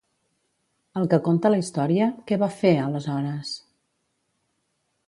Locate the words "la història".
1.55-2.09